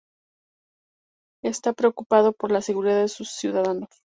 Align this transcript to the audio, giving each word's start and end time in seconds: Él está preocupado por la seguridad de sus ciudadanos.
Él 1.43 1.51
está 1.51 1.73
preocupado 1.73 2.33
por 2.33 2.51
la 2.51 2.63
seguridad 2.63 3.01
de 3.01 3.07
sus 3.07 3.29
ciudadanos. 3.29 3.89